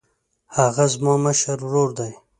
هغه 0.57 0.85
زما 0.93 1.13
مشر 1.25 1.57
ورور 1.63 1.89
دی. 1.97 2.11